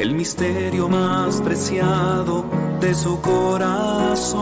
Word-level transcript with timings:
el 0.00 0.14
misterio 0.14 0.88
más 0.88 1.42
preciado 1.42 2.46
de 2.80 2.94
su 2.94 3.20
corazón. 3.20 4.40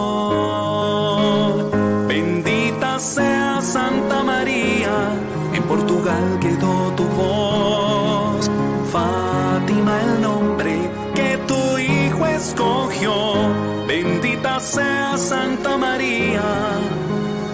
Bendita 2.07 3.01
sea 3.01 3.61
Santa 3.61 4.23
María, 4.23 5.11
en 5.53 5.63
Portugal 5.65 6.39
quedó 6.41 6.93
tu 6.93 7.03
voz. 7.05 8.49
Fátima 8.93 10.01
el 10.03 10.23
nombre 10.23 10.79
que 11.17 11.37
tu 11.49 11.79
hijo 11.79 12.25
escogió. 12.27 13.13
Bendita 13.89 14.61
sea 14.61 15.19
Santa 15.19 15.77
María, 15.77 16.43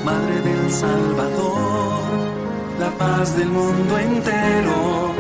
Madre 0.05 0.43
del 0.43 0.71
Salvador, 0.71 2.03
la 2.79 2.91
paz 2.99 3.35
del 3.39 3.49
mundo 3.49 3.99
entero 3.99 5.14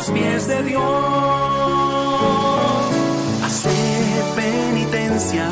los 0.00 0.10
pies 0.10 0.46
de 0.46 0.62
Dios. 0.62 0.82
Hacer 3.44 4.22
penitencia, 4.34 5.46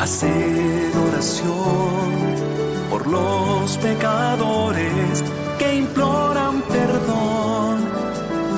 hacer 0.00 0.96
oración 1.08 2.08
por 2.90 3.06
los 3.06 3.76
pecadores 3.78 5.22
que 5.58 5.76
imploran 5.76 6.62
perdón, 6.62 7.88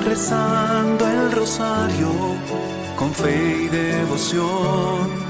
rezando 0.05 1.07
el 1.07 1.31
rosario 1.31 2.11
con 2.95 3.13
fe 3.13 3.63
y 3.63 3.67
devoción. 3.67 5.25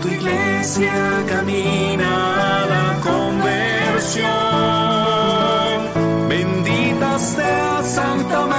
Tu 0.00 0.08
iglesia 0.08 0.94
camina 1.28 2.62
a 2.62 2.66
la 2.74 3.00
conversión. 3.08 4.99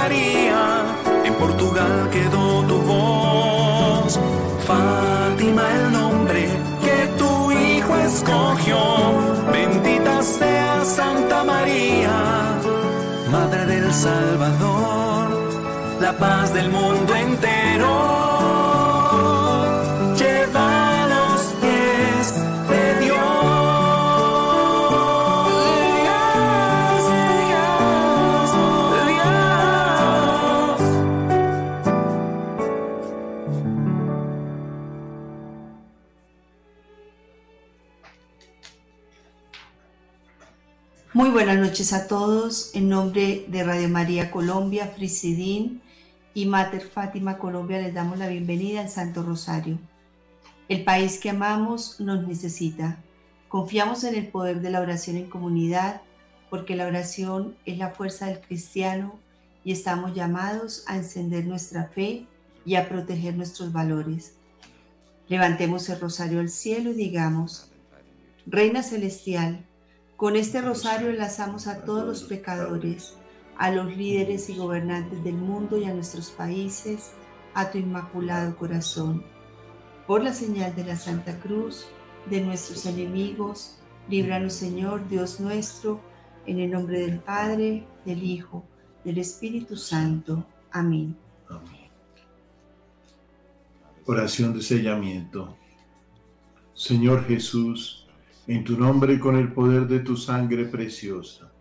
María, 0.02 0.84
en 1.24 1.34
Portugal 1.34 2.10
quedó 2.10 2.64
tu 2.66 2.76
voz. 2.92 4.18
Fátima 4.66 5.62
el 5.76 5.92
nombre 5.92 6.48
que 6.84 6.98
tu 7.20 7.52
hijo 7.52 7.96
escogió. 7.98 8.80
Bendita 9.52 10.20
sea 10.22 10.84
Santa 10.84 11.44
María, 11.44 12.16
Madre 13.30 13.64
del 13.66 13.92
Salvador, 13.92 15.28
la 16.00 16.12
paz 16.18 16.52
del 16.52 16.68
mundo 16.70 17.14
entero. 17.14 18.21
Muy 41.14 41.28
buenas 41.28 41.58
noches 41.58 41.92
a 41.92 42.06
todos. 42.06 42.74
En 42.74 42.88
nombre 42.88 43.44
de 43.46 43.62
Radio 43.64 43.86
María 43.90 44.30
Colombia, 44.30 44.86
Frisidín 44.96 45.82
y 46.32 46.46
Mater 46.46 46.88
Fátima 46.88 47.36
Colombia 47.36 47.82
les 47.82 47.92
damos 47.92 48.18
la 48.18 48.28
bienvenida 48.28 48.80
al 48.80 48.88
Santo 48.88 49.22
Rosario. 49.22 49.78
El 50.70 50.84
país 50.84 51.20
que 51.20 51.28
amamos 51.28 52.00
nos 52.00 52.26
necesita. 52.26 52.96
Confiamos 53.48 54.04
en 54.04 54.14
el 54.14 54.28
poder 54.28 54.62
de 54.62 54.70
la 54.70 54.80
oración 54.80 55.18
en 55.18 55.28
comunidad 55.28 56.00
porque 56.48 56.76
la 56.76 56.86
oración 56.86 57.56
es 57.66 57.76
la 57.76 57.90
fuerza 57.90 58.28
del 58.28 58.40
cristiano 58.40 59.18
y 59.64 59.72
estamos 59.72 60.14
llamados 60.14 60.82
a 60.86 60.96
encender 60.96 61.44
nuestra 61.44 61.88
fe 61.88 62.26
y 62.64 62.76
a 62.76 62.88
proteger 62.88 63.36
nuestros 63.36 63.70
valores. 63.70 64.32
Levantemos 65.28 65.90
el 65.90 66.00
rosario 66.00 66.40
al 66.40 66.48
cielo 66.48 66.92
y 66.92 66.94
digamos, 66.94 67.70
Reina 68.46 68.82
Celestial, 68.82 69.66
con 70.22 70.36
este 70.36 70.60
rosario 70.60 71.10
enlazamos 71.10 71.66
a 71.66 71.84
todos 71.84 72.06
los 72.06 72.22
pecadores, 72.22 73.14
a 73.58 73.72
los 73.72 73.96
líderes 73.96 74.48
y 74.50 74.56
gobernantes 74.56 75.24
del 75.24 75.34
mundo 75.34 75.78
y 75.78 75.84
a 75.86 75.92
nuestros 75.92 76.30
países, 76.30 77.10
a 77.54 77.72
tu 77.72 77.78
inmaculado 77.78 78.56
corazón. 78.56 79.24
Por 80.06 80.22
la 80.22 80.32
señal 80.32 80.76
de 80.76 80.84
la 80.84 80.94
Santa 80.94 81.40
Cruz, 81.40 81.86
de 82.30 82.40
nuestros 82.40 82.86
enemigos, 82.86 83.80
líbranos 84.08 84.52
Señor, 84.52 85.08
Dios 85.08 85.40
nuestro, 85.40 86.00
en 86.46 86.60
el 86.60 86.70
nombre 86.70 87.00
del 87.00 87.18
Padre, 87.18 87.84
del 88.04 88.22
Hijo, 88.22 88.64
del 89.04 89.18
Espíritu 89.18 89.76
Santo. 89.76 90.46
Amén. 90.70 91.16
Oración 94.06 94.54
de 94.54 94.62
sellamiento. 94.62 95.56
Señor 96.74 97.26
Jesús, 97.26 98.01
en 98.46 98.64
tu 98.64 98.76
nombre 98.76 99.14
y 99.14 99.18
con 99.18 99.36
el 99.36 99.52
poder 99.52 99.86
de 99.86 100.00
tu 100.00 100.16
sangre 100.16 100.64
preciosa, 100.64 101.52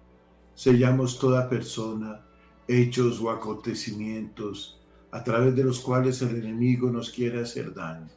sellamos 0.56 1.20
toda 1.20 1.48
persona, 1.48 2.22
hechos 2.68 3.22
o 3.22 3.30
acontecimientos 3.30 4.80
a 5.12 5.24
través 5.24 5.56
de 5.56 5.64
los 5.64 5.80
cuales 5.80 6.22
el 6.22 6.38
enemigo 6.38 6.90
nos 6.90 7.12
quiere 7.12 7.42
hacer 7.42 7.74
daño. 7.74 8.10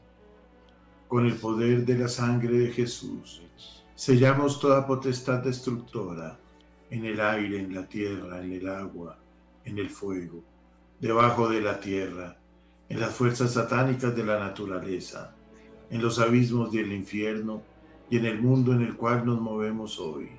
Con 1.09 1.27
el 1.27 1.35
poder 1.35 1.85
de 1.85 1.99
la 1.99 2.09
sangre 2.09 2.59
de 2.59 2.73
Jesús, 2.73 3.43
sellamos 3.95 4.59
toda 4.61 4.87
potestad 4.87 5.43
destructora 5.43 6.39
en 6.91 7.05
el 7.05 7.21
aire, 7.21 7.61
en 7.61 7.75
la 7.75 7.87
tierra, 7.87 8.43
en 8.43 8.53
el 8.53 8.69
agua, 8.69 9.19
en 9.65 9.79
el 9.79 9.91
fuego, 9.91 10.43
debajo 11.01 11.49
de 11.49 11.61
la 11.61 11.79
tierra, 11.81 12.39
en 12.89 13.01
las 13.01 13.15
fuerzas 13.15 13.53
satánicas 13.53 14.15
de 14.17 14.25
la 14.25 14.39
naturaleza, 14.39 15.35
en 15.91 16.01
los 16.01 16.19
abismos 16.19 16.73
del 16.73 16.93
infierno 16.93 17.63
y 18.11 18.19
en 18.19 18.27
el 18.27 18.41
mundo 18.41 18.73
en 18.73 18.83
el 18.83 18.97
cual 18.97 19.25
nos 19.25 19.41
movemos 19.41 19.99
hoy. 19.99 20.31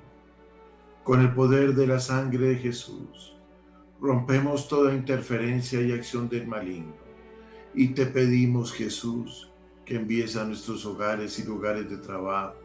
Con 1.04 1.20
el 1.20 1.32
poder 1.34 1.74
de 1.74 1.86
la 1.86 2.00
sangre 2.00 2.48
de 2.48 2.56
Jesús, 2.56 3.36
rompemos 4.00 4.68
toda 4.68 4.94
interferencia 4.94 5.80
y 5.80 5.92
acción 5.92 6.28
del 6.28 6.46
maligno. 6.46 6.94
Y 7.74 7.88
te 7.88 8.06
pedimos, 8.06 8.72
Jesús, 8.72 9.50
que 9.84 9.96
envíes 9.96 10.36
a 10.36 10.44
nuestros 10.44 10.84
hogares 10.84 11.38
y 11.38 11.44
lugares 11.44 11.88
de 11.88 11.98
trabajo 11.98 12.56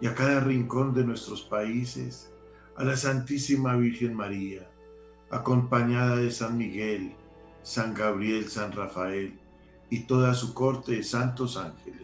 y 0.00 0.06
a 0.06 0.14
cada 0.14 0.40
rincón 0.40 0.92
de 0.92 1.04
nuestros 1.04 1.42
países 1.42 2.30
a 2.76 2.84
la 2.84 2.96
Santísima 2.96 3.76
Virgen 3.76 4.14
María, 4.14 4.68
acompañada 5.30 6.16
de 6.16 6.30
San 6.30 6.58
Miguel, 6.58 7.14
San 7.62 7.94
Gabriel, 7.94 8.48
San 8.48 8.72
Rafael 8.72 9.38
y 9.90 10.00
toda 10.00 10.34
su 10.34 10.52
corte 10.52 10.92
de 10.92 11.02
santos 11.04 11.56
ángeles. 11.56 12.03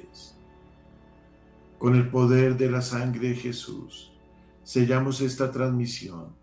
Con 1.81 1.97
el 1.97 2.11
poder 2.11 2.59
de 2.59 2.71
la 2.71 2.83
sangre 2.83 3.31
de 3.31 3.35
Jesús, 3.37 4.13
sellamos 4.63 5.23
esta 5.23 5.51
transmisión, 5.51 6.37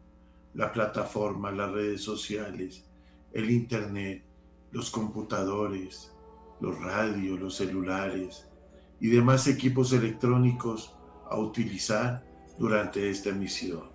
la 0.56 0.72
plataforma, 0.72 1.52
las 1.52 1.72
redes 1.72 2.02
sociales, 2.02 2.86
el 3.34 3.52
Internet, 3.52 4.24
los 4.72 4.90
computadores, 4.90 6.12
los 6.60 6.82
radios, 6.82 7.40
los 7.40 7.56
celulares 7.56 8.48
y 9.00 9.10
demás 9.10 9.46
equipos 9.46 9.94
electrónicos 9.94 10.96
a 11.30 11.38
utilizar 11.38 12.26
durante 12.58 13.08
esta 13.08 13.30
emisión. 13.30 13.92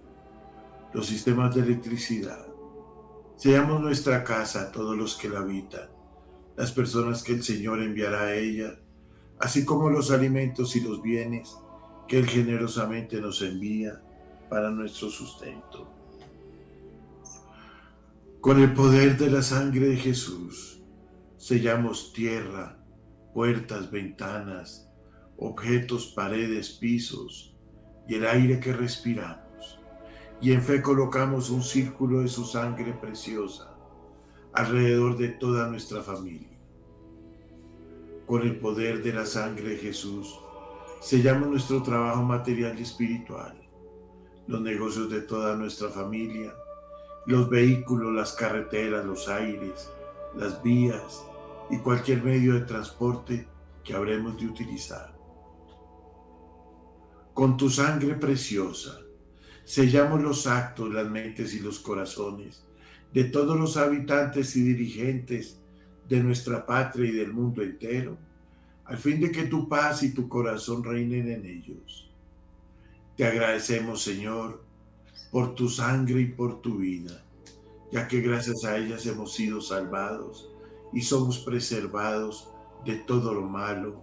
Los 0.95 1.07
sistemas 1.09 1.57
de 1.57 1.63
electricidad. 1.63 2.47
Seamos 3.35 3.81
nuestra 3.81 4.23
casa 4.23 4.71
todos 4.71 4.97
los 4.97 5.17
que 5.17 5.29
la 5.29 5.41
habitan, 5.41 5.91
las 6.57 6.71
personas 6.71 7.25
que 7.25 7.33
el 7.33 7.43
Señor 7.43 7.83
enviará 7.83 8.27
a 8.27 8.35
ella, 8.37 8.79
así 9.43 9.65
como 9.65 9.91
los 9.91 10.13
alimentos 10.13 10.77
y 10.77 10.81
los 10.83 11.03
bienes 11.03 11.59
que 12.07 12.21
Él 12.21 12.27
generosamente 12.27 13.21
nos 13.21 13.43
envía 13.43 14.01
para 14.49 14.71
nuestro 14.71 15.11
sustento. 15.11 15.91
Con 18.41 18.63
el 18.63 18.73
poder 18.73 19.19
de 19.19 19.31
la 19.33 19.43
sangre 19.43 19.89
de 19.89 19.97
Jesús, 19.97 20.81
sellamos 21.39 22.13
tierra, 22.13 22.79
puertas, 23.35 23.91
ventanas, 23.91 24.89
objetos, 25.37 26.13
paredes, 26.15 26.71
pisos 26.71 27.57
y 28.07 28.15
el 28.15 28.27
aire 28.29 28.61
que 28.61 28.73
respiramos. 28.73 29.81
Y 30.41 30.53
en 30.53 30.63
fe 30.63 30.81
colocamos 30.81 31.51
un 31.51 31.65
círculo 31.65 32.21
de 32.21 32.29
su 32.29 32.45
sangre 32.45 32.93
preciosa 32.93 33.77
alrededor 34.53 35.19
de 35.19 35.31
toda 35.31 35.67
nuestra 35.67 36.01
familia. 36.01 36.52
Con 38.33 38.45
el 38.45 38.57
poder 38.57 39.03
de 39.03 39.13
la 39.13 39.27
sangre 39.27 39.69
de 39.69 39.77
Jesús, 39.77 40.41
sellamos 41.03 41.51
nuestro 41.51 41.83
trabajo 41.83 42.23
material 42.23 42.79
y 42.79 42.83
espiritual, 42.83 43.55
los 44.47 44.63
negocios 44.63 45.11
de 45.11 45.21
toda 45.21 45.55
nuestra 45.55 45.91
familia, 45.91 46.55
los 47.27 47.51
vehículos, 47.51 48.11
las 48.15 48.33
carreteras, 48.33 49.05
los 49.05 49.29
aires, 49.29 49.91
las 50.35 50.63
vías 50.63 51.23
y 51.69 51.77
cualquier 51.81 52.25
medio 52.25 52.55
de 52.55 52.63
transporte 52.63 53.47
que 53.85 53.93
habremos 53.93 54.39
de 54.41 54.47
utilizar. 54.47 55.15
Con 57.35 57.59
tu 57.59 57.69
sangre 57.69 58.15
preciosa, 58.15 58.99
sellamos 59.63 60.23
los 60.23 60.47
actos, 60.47 60.91
las 60.91 61.07
mentes 61.07 61.53
y 61.53 61.61
los 61.61 61.81
corazones 61.81 62.65
de 63.13 63.25
todos 63.25 63.61
los 63.61 63.77
habitantes 63.77 64.57
y 64.57 64.63
dirigentes 64.63 65.62
de 66.09 66.21
nuestra 66.23 66.65
patria 66.67 67.09
y 67.09 67.13
del 67.13 67.33
mundo 67.33 67.63
entero, 67.63 68.17
al 68.85 68.99
fin 68.99 69.21
de 69.21 69.31
que 69.31 69.45
tu 69.45 69.69
paz 69.69 70.03
y 70.03 70.13
tu 70.13 70.29
corazón 70.29 70.83
reinen 70.85 71.31
en 71.31 71.47
ellos. 71.47 72.11
Te 73.17 73.25
agradecemos, 73.25 74.03
Señor, 74.03 74.63
por 75.31 75.55
tu 75.55 75.69
sangre 75.69 76.21
y 76.21 76.27
por 76.27 76.61
tu 76.61 76.79
vida, 76.79 77.25
ya 77.91 78.09
que 78.09 78.21
gracias 78.21 78.65
a 78.65 78.77
ellas 78.77 79.07
hemos 79.07 79.35
sido 79.35 79.61
salvados 79.61 80.51
y 80.93 81.03
somos 81.03 81.39
preservados 81.39 82.49
de 82.85 82.97
todo 82.97 83.33
lo 83.33 83.43
malo. 83.43 84.03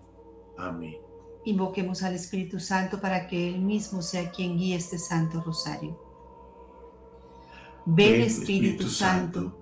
Amén. 0.57 0.97
Invoquemos 1.45 2.03
al 2.03 2.15
Espíritu 2.15 2.59
Santo 2.59 2.99
para 2.99 3.27
que 3.27 3.49
Él 3.49 3.59
mismo 3.59 4.01
sea 4.01 4.31
quien 4.31 4.57
guíe 4.57 4.75
este 4.75 4.99
Santo 4.99 5.41
Rosario. 5.41 5.97
Ven 7.85 8.21
Espíritu 8.21 8.87
Santo, 8.87 9.61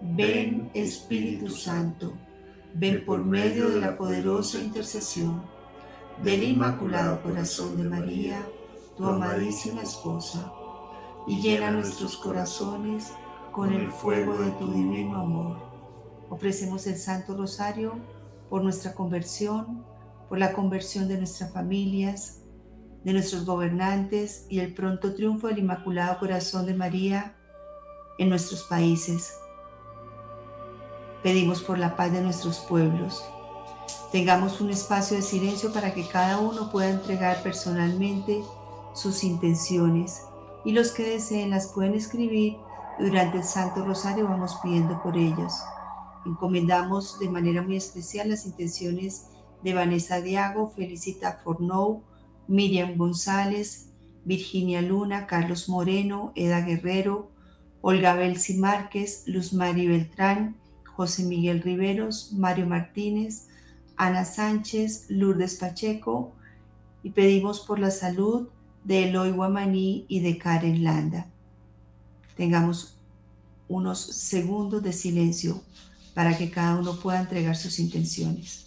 Ven 0.00 0.70
Espíritu 0.74 1.48
Santo, 1.48 2.12
ven 2.74 3.04
por 3.06 3.24
medio 3.24 3.70
de 3.70 3.80
la 3.80 3.96
poderosa 3.96 4.58
intercesión 4.58 5.42
del 6.22 6.42
Inmaculado 6.42 7.22
Corazón 7.22 7.78
de 7.78 7.88
María, 7.88 8.46
tu 8.96 9.06
amadísima 9.06 9.82
esposa, 9.82 10.52
y 11.26 11.40
llena 11.40 11.70
nuestros 11.70 12.18
corazones 12.18 13.10
con 13.52 13.72
el 13.72 13.90
fuego 13.90 14.36
de 14.36 14.50
tu 14.52 14.70
divino 14.70 15.16
amor. 15.16 15.56
Ofrecemos 16.28 16.86
el 16.86 16.96
Santo 16.96 17.34
Rosario 17.34 17.94
por 18.50 18.62
nuestra 18.62 18.94
conversión, 18.94 19.82
por 20.28 20.38
la 20.38 20.52
conversión 20.52 21.08
de 21.08 21.16
nuestras 21.16 21.52
familias, 21.52 22.42
de 23.02 23.14
nuestros 23.14 23.46
gobernantes 23.46 24.46
y 24.50 24.58
el 24.58 24.74
pronto 24.74 25.14
triunfo 25.14 25.46
del 25.46 25.60
Inmaculado 25.60 26.18
Corazón 26.18 26.66
de 26.66 26.74
María 26.74 27.34
en 28.18 28.28
nuestros 28.28 28.64
países. 28.64 29.32
Pedimos 31.22 31.62
por 31.62 31.78
la 31.78 31.96
paz 31.96 32.12
de 32.12 32.22
nuestros 32.22 32.58
pueblos. 32.60 33.24
Tengamos 34.12 34.60
un 34.60 34.70
espacio 34.70 35.16
de 35.16 35.22
silencio 35.22 35.72
para 35.72 35.92
que 35.92 36.06
cada 36.06 36.38
uno 36.38 36.70
pueda 36.70 36.90
entregar 36.90 37.42
personalmente 37.42 38.42
sus 38.94 39.24
intenciones 39.24 40.22
y 40.64 40.72
los 40.72 40.90
que 40.92 41.08
deseen 41.08 41.50
las 41.50 41.68
pueden 41.68 41.94
escribir 41.94 42.56
durante 42.98 43.38
el 43.38 43.44
Santo 43.44 43.84
Rosario 43.84 44.26
vamos 44.26 44.56
pidiendo 44.62 45.02
por 45.02 45.16
ellos. 45.16 45.52
Encomendamos 46.24 47.18
de 47.18 47.28
manera 47.28 47.62
muy 47.62 47.76
especial 47.76 48.30
las 48.30 48.46
intenciones 48.46 49.26
de 49.62 49.74
Vanessa 49.74 50.20
Diago, 50.20 50.72
Felicita 50.74 51.40
Fornou, 51.44 52.02
Miriam 52.48 52.96
González, 52.96 53.92
Virginia 54.24 54.82
Luna, 54.82 55.26
Carlos 55.26 55.68
Moreno, 55.68 56.32
Eda 56.34 56.62
Guerrero, 56.62 57.30
Olga 57.80 58.14
Belsi 58.14 58.58
Márquez, 58.58 59.24
Luz 59.26 59.52
Mari 59.52 59.86
Beltrán, 59.86 60.56
José 60.96 61.24
Miguel 61.24 61.62
Riveros, 61.62 62.32
Mario 62.32 62.66
Martínez, 62.66 63.48
Ana 63.96 64.24
Sánchez, 64.24 65.06
Lourdes 65.10 65.56
Pacheco 65.56 66.32
y 67.02 67.10
pedimos 67.10 67.60
por 67.60 67.78
la 67.78 67.90
salud 67.90 68.48
de 68.82 69.08
Eloy 69.08 69.30
Guamaní 69.30 70.06
y 70.08 70.20
de 70.20 70.38
Karen 70.38 70.82
Landa. 70.82 71.26
Tengamos 72.34 72.96
unos 73.68 74.00
segundos 74.00 74.82
de 74.82 74.94
silencio 74.94 75.60
para 76.14 76.36
que 76.38 76.50
cada 76.50 76.78
uno 76.78 76.98
pueda 76.98 77.20
entregar 77.20 77.56
sus 77.56 77.78
intenciones. 77.78 78.65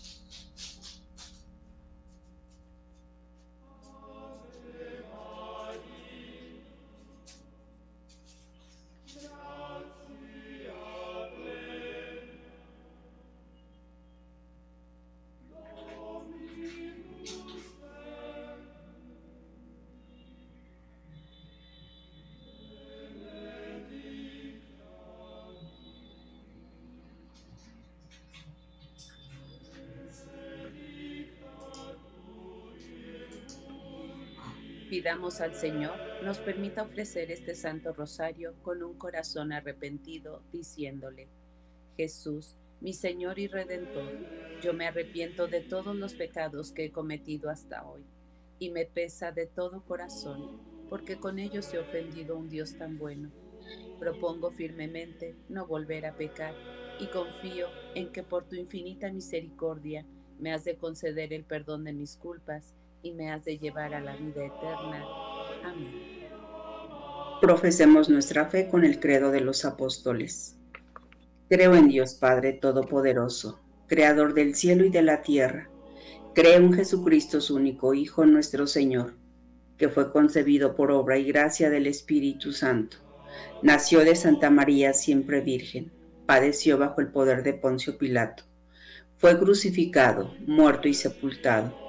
Pidamos 34.90 35.40
al 35.40 35.54
Señor 35.54 35.94
nos 36.24 36.40
permita 36.40 36.82
ofrecer 36.82 37.30
este 37.30 37.54
Santo 37.54 37.94
Rosario 37.94 38.56
con 38.64 38.82
un 38.82 38.98
corazón 38.98 39.52
arrepentido, 39.52 40.42
diciéndole, 40.52 41.28
Jesús, 41.96 42.56
mi 42.82 42.94
Señor 42.94 43.38
y 43.38 43.46
Redentor, 43.46 44.12
yo 44.64 44.74
me 44.74 44.88
arrepiento 44.88 45.46
de 45.46 45.62
todos 45.62 45.96
los 45.96 46.16
pecados 46.16 46.72
que 46.72 46.86
he 46.86 46.92
cometido 46.92 47.52
hasta 47.52 47.88
hoy, 47.88 48.02
y 48.58 48.72
me 48.72 48.88
pesa 48.88 49.32
de 49.32 49.46
todo 49.46 49.86
corazón, 49.86 50.60
porque 50.90 51.18
con 51.18 51.38
ellos 51.38 51.72
he 51.72 51.78
ofendido 51.78 52.34
a 52.34 52.40
un 52.40 52.50
Dios 52.50 52.76
tan 52.76 52.98
bueno. 52.98 53.30
Propongo 54.00 54.50
firmemente 54.50 55.36
no 55.50 55.68
volver 55.68 56.08
a 56.08 56.18
pecar, 56.18 56.56
y 57.00 57.06
confío 57.12 57.68
en 57.94 58.12
que 58.12 58.24
por 58.24 58.46
tu 58.46 58.56
infinita 58.56 59.12
misericordia 59.12 60.04
me 60.40 60.52
has 60.52 60.64
de 60.64 60.78
conceder 60.78 61.32
el 61.32 61.44
perdón 61.44 61.84
de 61.84 61.94
mis 61.94 62.18
culpas 62.18 62.74
y 63.02 63.12
me 63.14 63.32
has 63.32 63.46
de 63.46 63.58
llevar 63.58 63.94
a 63.94 64.02
la 64.02 64.16
vida 64.16 64.46
eterna. 64.46 65.06
Amén. 65.64 66.20
Profesemos 67.42 68.10
nuestra 68.10 68.46
fe 68.46 68.68
con 68.68 68.84
el 68.84 69.00
credo 69.00 69.32
de 69.32 69.40
los 69.42 69.64
apóstoles. 69.64 70.58
Creo 71.50 71.76
en 71.76 71.88
Dios 71.88 72.14
Padre 72.14 72.54
Todopoderoso, 72.54 73.60
Creador 73.88 74.34
del 74.34 74.56
cielo 74.56 74.86
y 74.86 74.90
de 74.90 75.02
la 75.02 75.22
tierra. 75.22 75.70
Creo 76.36 76.58
en 76.58 76.74
Jesucristo, 76.74 77.42
su 77.42 77.56
único 77.56 77.94
Hijo, 77.94 78.26
nuestro 78.26 78.68
Señor, 78.68 79.16
que 79.78 79.90
fue 79.90 80.12
concebido 80.12 80.76
por 80.76 80.92
obra 80.92 81.18
y 81.18 81.24
gracia 81.24 81.70
del 81.70 81.88
Espíritu 81.88 82.52
Santo. 82.52 82.98
Nació 83.64 84.02
de 84.02 84.16
Santa 84.16 84.50
María 84.50 84.94
siempre 84.94 85.42
Virgen, 85.42 85.92
padeció 86.26 86.78
bajo 86.78 87.02
el 87.02 87.08
poder 87.08 87.44
de 87.44 87.54
Poncio 87.54 87.98
Pilato. 87.98 88.44
Fue 89.16 89.40
crucificado, 89.40 90.36
muerto 90.46 90.88
y 90.88 90.94
sepultado 90.94 91.89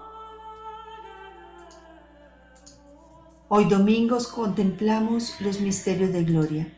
Hoy 3.53 3.65
domingos 3.65 4.27
contemplamos 4.27 5.41
los 5.41 5.59
misterios 5.59 6.13
de 6.13 6.23
gloria. 6.23 6.73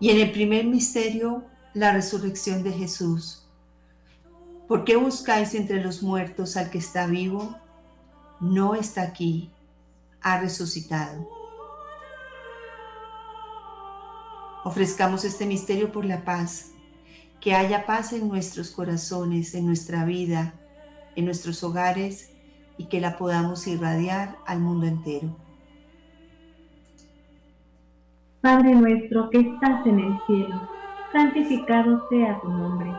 Y 0.00 0.10
en 0.10 0.18
el 0.18 0.32
primer 0.32 0.64
misterio, 0.64 1.44
la 1.72 1.92
resurrección 1.92 2.64
de 2.64 2.72
Jesús. 2.72 3.46
¿Por 4.66 4.82
qué 4.82 4.96
buscáis 4.96 5.54
entre 5.54 5.84
los 5.84 6.02
muertos 6.02 6.56
al 6.56 6.68
que 6.68 6.78
está 6.78 7.06
vivo? 7.06 7.56
No 8.40 8.74
está 8.74 9.02
aquí, 9.02 9.52
ha 10.20 10.40
resucitado. 10.40 11.30
Ofrezcamos 14.64 15.24
este 15.24 15.46
misterio 15.46 15.92
por 15.92 16.04
la 16.04 16.24
paz, 16.24 16.72
que 17.40 17.54
haya 17.54 17.86
paz 17.86 18.12
en 18.12 18.26
nuestros 18.26 18.72
corazones, 18.72 19.54
en 19.54 19.64
nuestra 19.64 20.04
vida, 20.04 20.54
en 21.14 21.26
nuestros 21.26 21.62
hogares 21.62 22.31
y 22.76 22.86
que 22.86 23.00
la 23.00 23.16
podamos 23.18 23.66
irradiar 23.66 24.36
al 24.46 24.60
mundo 24.60 24.86
entero. 24.86 25.28
Padre 28.40 28.74
nuestro 28.74 29.30
que 29.30 29.38
estás 29.38 29.86
en 29.86 30.00
el 30.00 30.18
cielo, 30.26 30.68
santificado 31.12 32.08
sea 32.08 32.40
tu 32.40 32.48
nombre 32.48 32.90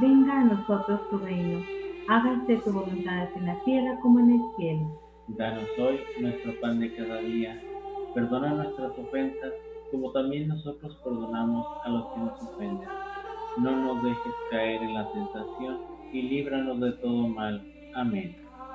venga 0.00 0.40
a 0.40 0.44
nosotros 0.44 1.00
tu 1.10 1.18
reino, 1.18 1.64
hágase 2.08 2.56
tu 2.58 2.72
voluntad 2.72 3.28
en 3.36 3.46
la 3.46 3.58
tierra 3.64 3.98
como 4.00 4.20
en 4.20 4.32
el 4.32 4.40
cielo. 4.56 5.00
Danos 5.28 5.68
hoy 5.78 6.00
nuestro 6.20 6.58
pan 6.60 6.80
de 6.80 6.94
cada 6.94 7.20
día, 7.20 7.60
perdona 8.14 8.54
nuestras 8.54 8.92
ofensas 8.98 9.52
como 9.90 10.12
también 10.12 10.48
nosotros 10.48 10.96
perdonamos 11.02 11.66
a 11.84 11.88
los 11.88 12.06
que 12.12 12.20
nos 12.20 12.42
ofenden. 12.42 12.88
No 13.58 13.76
nos 13.76 14.02
dejes 14.02 14.32
caer 14.50 14.82
en 14.82 14.94
la 14.94 15.10
tentación 15.12 15.78
y 16.12 16.22
líbranos 16.22 16.80
de 16.80 16.92
todo 16.92 17.28
mal. 17.28 17.62
Amén. 17.94 18.36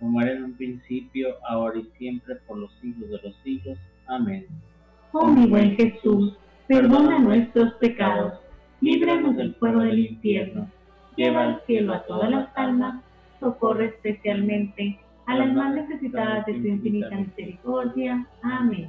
Como 0.00 0.20
era 0.20 0.32
en 0.32 0.44
un 0.44 0.54
principio, 0.54 1.36
ahora 1.46 1.78
y 1.78 1.84
siempre, 1.98 2.36
por 2.46 2.58
los 2.58 2.72
siglos 2.80 3.10
de 3.10 3.20
los 3.22 3.36
siglos. 3.44 3.78
Amén. 4.08 4.46
Oh 5.12 5.26
mi 5.26 5.46
buen 5.46 5.76
Jesús, 5.76 6.36
perdona 6.66 7.18
nuestros 7.18 7.74
pecados, 7.74 8.34
líbranos 8.80 9.36
del 9.36 9.54
fuego 9.56 9.80
del 9.80 9.98
infierno, 9.98 10.68
lleva 11.16 11.42
al 11.42 11.62
cielo 11.66 11.94
a 11.94 12.02
todas 12.04 12.30
las 12.30 12.48
almas, 12.56 13.02
socorre 13.40 13.86
especialmente 13.86 14.98
a 15.26 15.36
las 15.36 15.52
más 15.52 15.74
necesitadas 15.74 16.46
de 16.46 16.54
tu 16.54 16.66
infinita 16.66 17.10
misericordia. 17.16 18.26
Amén. 18.42 18.88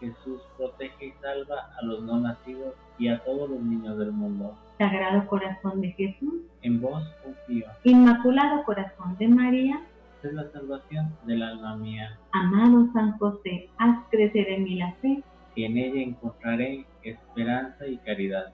Jesús 0.00 0.40
protege 0.56 1.06
y 1.06 1.12
salva 1.20 1.70
a 1.80 1.84
los 1.84 2.02
no 2.02 2.20
nacidos 2.20 2.74
y 2.98 3.08
a 3.08 3.18
todos 3.24 3.50
los 3.50 3.60
niños 3.60 3.98
del 3.98 4.12
mundo. 4.12 4.56
Sagrado 4.78 5.26
corazón 5.26 5.80
de 5.80 5.92
Jesús, 5.92 6.42
en 6.62 6.80
vos 6.80 7.02
confío. 7.24 7.66
Inmaculado 7.84 8.62
corazón 8.64 9.16
de 9.18 9.28
María, 9.28 9.80
es 10.26 10.34
la 10.34 10.50
salvación 10.52 11.16
del 11.26 11.42
alma 11.42 11.76
mía. 11.76 12.18
Amado 12.32 12.88
San 12.92 13.16
José, 13.18 13.70
haz 13.78 14.04
crecer 14.10 14.48
en 14.48 14.64
mí 14.64 14.76
la 14.76 14.92
fe, 15.00 15.22
y 15.54 15.64
en 15.64 15.76
ella 15.78 16.02
encontraré 16.02 16.86
esperanza 17.02 17.86
y 17.86 17.96
caridad. 17.98 18.52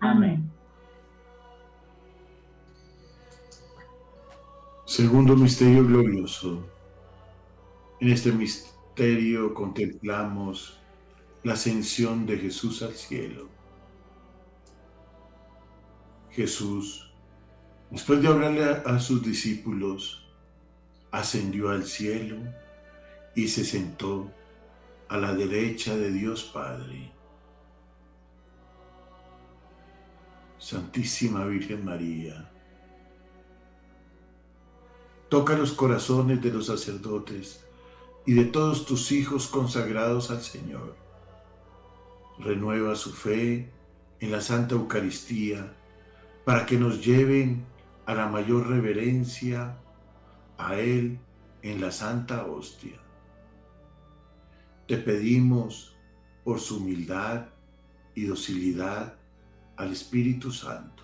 Amén. 0.00 0.50
Segundo 4.84 5.34
misterio 5.34 5.84
glorioso, 5.84 6.68
En 8.00 8.10
este 8.10 8.30
misterio 8.30 9.54
contemplamos 9.54 10.78
la 11.42 11.54
ascensión 11.54 12.26
de 12.26 12.38
Jesús 12.38 12.82
al 12.82 12.92
cielo. 12.92 13.48
Jesús, 16.30 17.12
después 17.90 18.20
de 18.20 18.28
hablarle 18.28 18.64
a, 18.64 18.98
sus 18.98 19.22
discípulos, 19.22 20.23
ascendió 21.14 21.70
al 21.70 21.84
cielo 21.84 22.36
y 23.36 23.46
se 23.46 23.64
sentó 23.64 24.32
a 25.08 25.16
la 25.16 25.32
derecha 25.32 25.96
de 25.96 26.10
Dios 26.10 26.42
Padre. 26.52 27.12
Santísima 30.58 31.44
Virgen 31.44 31.84
María, 31.84 32.50
toca 35.28 35.56
los 35.56 35.72
corazones 35.72 36.42
de 36.42 36.50
los 36.50 36.66
sacerdotes 36.66 37.64
y 38.26 38.34
de 38.34 38.46
todos 38.46 38.84
tus 38.84 39.12
hijos 39.12 39.46
consagrados 39.46 40.32
al 40.32 40.42
Señor. 40.42 40.96
Renueva 42.40 42.96
su 42.96 43.12
fe 43.12 43.70
en 44.18 44.32
la 44.32 44.40
Santa 44.40 44.74
Eucaristía 44.74 45.76
para 46.44 46.66
que 46.66 46.76
nos 46.76 47.04
lleven 47.04 47.64
a 48.04 48.14
la 48.14 48.26
mayor 48.26 48.68
reverencia 48.68 49.78
a 50.58 50.76
Él 50.76 51.18
en 51.62 51.80
la 51.80 51.90
Santa 51.90 52.46
Hostia. 52.46 53.00
Te 54.86 54.98
pedimos 54.98 55.96
por 56.44 56.60
su 56.60 56.78
humildad 56.78 57.46
y 58.14 58.24
docilidad 58.24 59.14
al 59.76 59.92
Espíritu 59.92 60.52
Santo. 60.52 61.03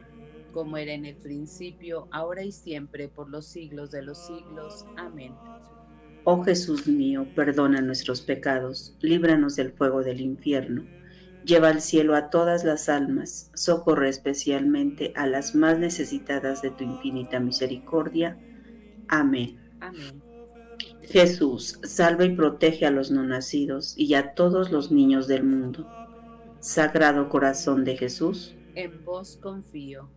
como 0.51 0.77
era 0.77 0.93
en 0.93 1.05
el 1.05 1.15
principio, 1.15 2.07
ahora 2.11 2.43
y 2.43 2.51
siempre, 2.51 3.07
por 3.07 3.29
los 3.29 3.45
siglos 3.45 3.91
de 3.91 4.01
los 4.01 4.25
siglos. 4.25 4.85
Amén. 4.97 5.33
Oh 6.23 6.43
Jesús 6.43 6.87
mío, 6.87 7.25
perdona 7.35 7.81
nuestros 7.81 8.21
pecados, 8.21 8.95
líbranos 9.01 9.55
del 9.55 9.71
fuego 9.71 10.03
del 10.03 10.21
infierno, 10.21 10.85
lleva 11.45 11.69
al 11.69 11.81
cielo 11.81 12.15
a 12.15 12.29
todas 12.29 12.63
las 12.63 12.89
almas, 12.89 13.49
socorre 13.55 14.09
especialmente 14.09 15.13
a 15.15 15.25
las 15.25 15.55
más 15.55 15.79
necesitadas 15.79 16.61
de 16.61 16.69
tu 16.69 16.83
infinita 16.83 17.39
misericordia. 17.39 18.37
Amén. 19.07 19.57
Amén. 19.79 20.21
Jesús, 21.01 21.79
salva 21.83 22.25
y 22.25 22.35
protege 22.35 22.85
a 22.85 22.91
los 22.91 23.09
no 23.09 23.23
nacidos 23.23 23.95
y 23.97 24.13
a 24.13 24.33
todos 24.35 24.71
los 24.71 24.91
niños 24.91 25.27
del 25.27 25.43
mundo. 25.43 25.89
Sagrado 26.59 27.27
corazón 27.29 27.83
de 27.83 27.97
Jesús, 27.97 28.55
En 28.75 29.03
vos 29.03 29.39
confío, 29.41 30.07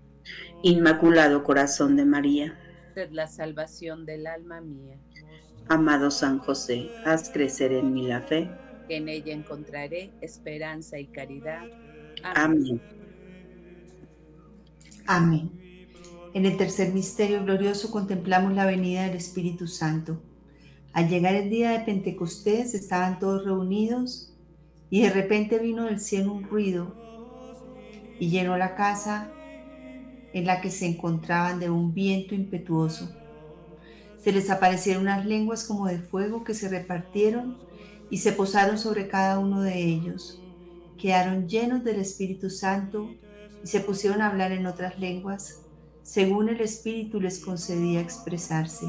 Inmaculado 0.63 1.45
corazón 1.45 1.97
de 1.97 2.05
María, 2.05 2.59
sed 2.95 3.11
la 3.13 3.27
salvación 3.27 4.07
del 4.07 4.27
alma 4.27 4.61
mía, 4.61 4.97
amado 5.69 6.11
San 6.11 6.39
José, 6.39 6.91
haz 7.05 7.31
crecer 7.31 7.73
en 7.73 7.93
mí 7.93 8.07
la 8.07 8.21
fe. 8.23 8.51
que 8.89 8.97
en 8.97 9.09
ella 9.09 9.33
encontraré 9.33 10.13
esperanza 10.21 10.99
y 10.99 11.07
caridad. 11.07 11.65
Amén. 12.23 12.81
Amén. 15.07 15.51
En 16.35 16.47
el 16.47 16.57
tercer 16.57 16.93
misterio 16.93 17.45
glorioso 17.45 17.91
contemplamos 17.91 18.55
la 18.55 18.67
venida 18.67 19.05
del 19.05 19.17
Espíritu 19.17 19.67
Santo. 19.67 20.21
Al 20.93 21.09
llegar 21.09 21.35
el 21.35 21.51
día 21.51 21.71
de 21.71 21.81
Pentecostés 21.81 22.75
estaban 22.75 23.19
todos 23.19 23.45
reunidos 23.45 24.33
y 24.91 25.03
de 25.03 25.11
repente 25.11 25.59
vino 25.59 25.85
del 25.85 26.01
cielo 26.01 26.33
un 26.33 26.45
ruido 26.45 26.95
y 28.19 28.31
llenó 28.31 28.57
la 28.57 28.75
casa 28.75 29.31
en 30.35 30.47
la 30.47 30.61
que 30.61 30.71
se 30.71 30.85
encontraban 30.85 31.61
de 31.61 31.71
un 31.71 31.95
viento 31.95 32.35
impetuoso. 32.35 33.09
Se 34.23 34.33
les 34.33 34.51
aparecieron 34.51 35.05
unas 35.05 35.25
lenguas 35.25 35.65
como 35.65 35.87
de 35.87 35.99
fuego 35.99 36.45
que 36.45 36.55
se 36.55 36.69
repartieron 36.69 37.57
y 38.11 38.19
se 38.19 38.33
posaron 38.33 38.77
sobre 38.77 39.07
cada 39.07 39.39
uno 39.39 39.63
de 39.63 39.83
ellos. 39.83 40.43
Quedaron 40.99 41.49
llenos 41.49 41.85
del 41.85 42.01
Espíritu 42.01 42.51
Santo 42.51 43.15
y 43.63 43.69
se 43.69 43.81
pusieron 43.81 44.21
a 44.23 44.29
hablar 44.29 44.51
en 44.51 44.67
otras 44.67 44.99
lenguas, 44.99 45.61
según 46.03 46.49
el 46.49 46.61
Espíritu 46.61 47.21
les 47.21 47.39
concedía 47.39 48.01
expresarse. 48.01 48.87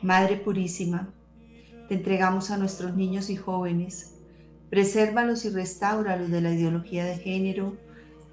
Madre 0.00 0.36
Purísima, 0.36 1.12
te 1.88 1.96
entregamos 1.96 2.50
a 2.50 2.56
nuestros 2.56 2.96
niños 2.96 3.28
y 3.28 3.36
jóvenes, 3.36 4.14
presérvalos 4.70 5.44
y 5.44 5.50
restáuralos 5.50 6.30
de 6.30 6.40
la 6.40 6.52
ideología 6.52 7.04
de 7.04 7.18
género, 7.18 7.76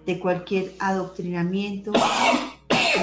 de 0.08 0.20
cualquier 0.20 0.74
adoctrinamiento 0.80 1.92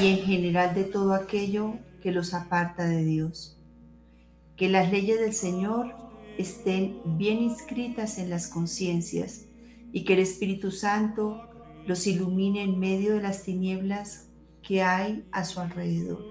y 0.01 0.09
en 0.09 0.19
general 0.25 0.75
de 0.75 0.85
todo 0.85 1.12
aquello 1.12 1.75
que 2.03 2.11
los 2.11 2.33
aparta 2.33 2.87
de 2.87 3.05
Dios. 3.05 3.59
Que 4.57 4.71
las 4.71 4.90
leyes 4.90 5.21
del 5.21 5.35
Señor 5.35 5.95
estén 6.38 7.01
bien 7.05 7.40
inscritas 7.40 8.19
en 8.19 8.31
las 8.31 8.49
conciencias 8.49 9.45
y 9.93 10.05
que 10.05 10.14
el 10.14 10.21
Espíritu 10.21 10.71
Santo 10.71 11.43
los 11.87 12.07
ilumine 12.07 12.62
en 12.62 12.81
medio 12.81 13.14
de 13.14 13.21
las 13.21 13.43
tinieblas 13.43 14.29
que 14.62 14.83
hay 14.83 15.27
a 15.31 15.45
su 15.45 15.61
alrededor. 15.61 16.25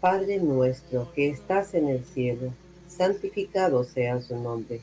Padre 0.00 0.38
nuestro 0.38 1.12
que 1.14 1.30
estás 1.30 1.74
en 1.74 1.88
el 1.88 2.04
cielo, 2.04 2.52
santificado 2.86 3.82
sea 3.82 4.20
su 4.20 4.36
nombre. 4.36 4.82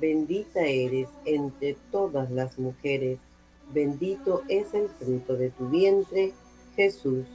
bendita 0.00 0.60
eres 0.60 1.08
entre 1.24 1.76
todas 1.90 2.30
las 2.30 2.58
mujeres, 2.58 3.18
bendito 3.72 4.42
es 4.48 4.72
el 4.74 4.88
fruto 4.88 5.36
de 5.36 5.50
tu 5.50 5.68
vientre, 5.68 6.32
Jesús. 6.76 7.26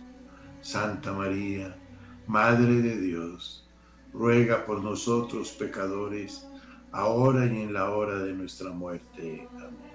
Santa 0.62 1.14
María, 1.14 1.76
Madre 2.28 2.82
de 2.82 3.00
Dios, 3.00 3.68
ruega 4.14 4.66
por 4.66 4.84
nosotros 4.84 5.52
pecadores, 5.52 6.48
ahora 6.92 7.46
y 7.46 7.62
en 7.62 7.74
la 7.74 7.92
hora 7.92 8.18
de 8.20 8.34
nuestra 8.34 8.72
muerte. 8.72 9.48
Amén. 9.52 9.86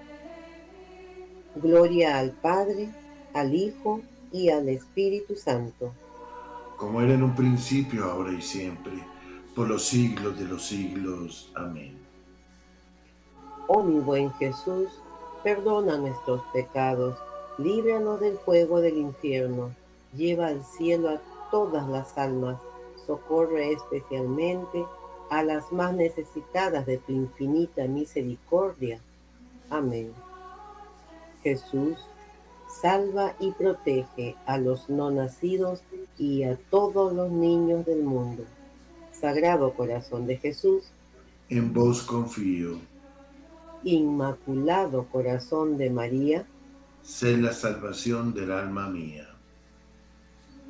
Gloria 1.57 2.19
al 2.19 2.31
Padre, 2.31 2.91
al 3.35 3.55
Hijo 3.55 4.01
y 4.33 4.51
al 4.51 4.69
Espíritu 4.69 5.35
Santo. 5.35 5.93
Como 6.77 7.01
era 7.03 7.15
en 7.15 7.25
un 7.25 7.35
principio, 7.35 8.05
ahora 8.05 8.33
y 8.33 8.41
siempre, 8.41 8.93
por 9.55 9.69
los 9.69 9.85
siglos 9.85 10.39
de 10.39 10.45
los 10.45 10.65
siglos. 10.65 11.51
Amén. 11.57 11.99
Oh 13.73 13.85
mi 13.85 14.01
buen 14.01 14.33
Jesús, 14.33 14.89
perdona 15.45 15.97
nuestros 15.97 16.43
pecados, 16.53 17.17
líbranos 17.57 18.19
del 18.19 18.37
fuego 18.37 18.81
del 18.81 18.97
infierno, 18.97 19.71
lleva 20.13 20.49
al 20.49 20.65
cielo 20.65 21.11
a 21.11 21.21
todas 21.53 21.89
las 21.89 22.19
almas, 22.19 22.59
socorre 23.07 23.71
especialmente 23.71 24.85
a 25.31 25.45
las 25.45 25.71
más 25.71 25.95
necesitadas 25.95 26.85
de 26.85 26.99
tu 26.99 27.13
infinita 27.13 27.85
misericordia. 27.85 28.99
Amén. 29.71 30.13
Jesús, 31.45 31.97
salva 32.83 33.37
y 33.39 33.53
protege 33.53 34.35
a 34.47 34.59
los 34.59 34.91
no 34.91 35.13
nacidos 35.13 35.85
y 36.19 36.43
a 36.43 36.59
todos 36.71 37.13
los 37.13 37.31
niños 37.31 37.87
del 37.87 38.03
mundo. 38.03 38.43
Sagrado 39.13 39.75
Corazón 39.75 40.27
de 40.27 40.39
Jesús, 40.39 40.91
En 41.49 41.73
vos 41.73 42.03
confío, 42.03 42.90
Inmaculado 43.83 45.09
Corazón 45.09 45.77
de 45.79 45.91
María, 45.91 46.47
sé 47.03 47.37
la 47.37 47.53
salvación 47.53 48.35
del 48.35 48.53
alma 48.53 48.89
mía. 48.89 49.29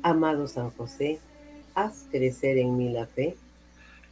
amado 0.03 0.47
San 0.47 0.71
José, 0.71 1.23
haz 1.75 2.07
crecer 2.11 2.57
en 2.57 2.77
mí 2.77 2.89
la 2.91 3.07
fe. 3.07 3.37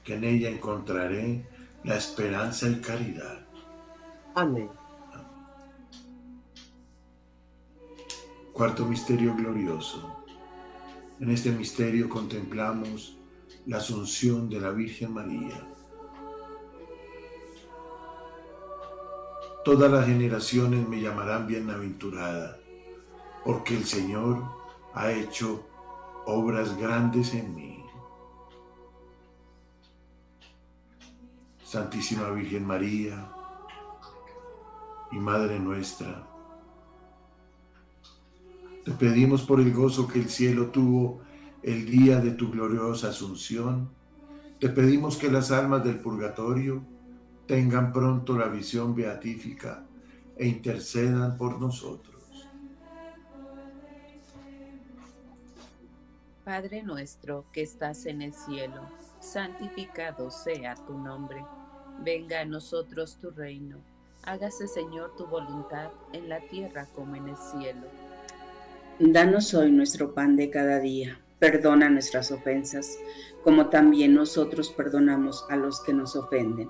que 0.03 0.15
en 0.15 0.23
ella 0.23 0.49
encontraré 0.49 1.47
la 1.83 1.95
esperanza 1.97 2.67
y 2.69 2.81
caridad. 2.81 3.47
Amén. 4.35 4.71
Cuarto 8.53 8.85
misterio 8.85 9.35
glorioso. 9.35 10.25
En 11.19 11.31
este 11.31 11.51
misterio 11.51 12.09
contemplamos 12.09 13.17
la 13.65 13.77
asunción 13.77 14.49
de 14.49 14.59
la 14.59 14.71
Virgen 14.71 15.13
María. 15.13 15.67
Todas 19.69 19.91
las 19.91 20.07
generaciones 20.07 20.89
me 20.89 20.99
llamarán 20.99 21.45
bienaventurada, 21.45 22.57
porque 23.45 23.77
el 23.77 23.85
Señor 23.85 24.43
ha 24.95 25.11
hecho 25.11 25.63
obras 26.25 26.75
grandes 26.75 27.35
en 27.35 27.53
mí. 27.53 27.85
Santísima 31.63 32.31
Virgen 32.31 32.65
María 32.65 33.31
y 35.11 35.17
Madre 35.17 35.59
nuestra, 35.59 36.27
te 38.83 38.91
pedimos 38.93 39.43
por 39.43 39.61
el 39.61 39.71
gozo 39.71 40.07
que 40.07 40.17
el 40.17 40.29
cielo 40.29 40.71
tuvo 40.71 41.21
el 41.61 41.85
día 41.85 42.19
de 42.19 42.31
tu 42.31 42.49
gloriosa 42.49 43.09
asunción. 43.09 43.91
Te 44.59 44.69
pedimos 44.69 45.15
que 45.15 45.29
las 45.29 45.51
almas 45.51 45.83
del 45.83 45.99
purgatorio 45.99 46.81
tengan 47.49 47.91
pronto 47.91 48.37
la 48.37 48.47
visión 48.47 48.93
beatífica 48.93 49.83
e 50.37 50.45
intercedan 50.45 51.35
por 51.35 51.59
nosotros. 51.59 52.47
Padre 56.45 56.83
nuestro 56.83 57.45
que 57.51 57.63
estás 57.63 58.05
en 58.05 58.21
el 58.21 58.33
cielo, 58.33 58.83
santificado 59.19 60.29
sea 60.29 60.75
tu 60.75 60.95
nombre. 60.95 61.43
Venga 62.03 62.41
a 62.41 62.45
nosotros 62.45 63.17
tu 63.19 63.31
reino. 63.31 63.77
Hágase, 64.25 64.67
Señor, 64.67 65.15
tu 65.17 65.25
voluntad 65.25 65.89
en 66.13 66.29
la 66.29 66.41
tierra 66.41 66.85
como 66.93 67.15
en 67.15 67.29
el 67.29 67.37
cielo. 67.37 67.87
Danos 68.99 69.55
hoy 69.55 69.71
nuestro 69.71 70.13
pan 70.13 70.35
de 70.35 70.51
cada 70.51 70.79
día. 70.79 71.19
Perdona 71.39 71.89
nuestras 71.89 72.31
ofensas, 72.31 72.99
como 73.43 73.69
también 73.69 74.13
nosotros 74.13 74.69
perdonamos 74.69 75.47
a 75.49 75.55
los 75.55 75.81
que 75.81 75.93
nos 75.93 76.15
ofenden. 76.15 76.69